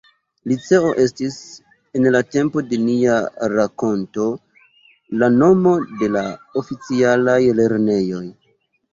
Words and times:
Liceo 0.51 0.91
estis, 1.01 1.35
en 1.99 2.07
la 2.13 2.21
tempo 2.35 2.63
de 2.69 2.79
nia 2.85 3.17
rakonto, 3.53 4.25
la 5.23 5.29
nomo 5.33 5.73
de 5.99 6.09
la 6.15 6.23
oficialaj 6.63 7.37
lernejoj. 7.61 8.23